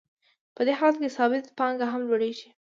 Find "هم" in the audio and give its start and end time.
1.93-2.01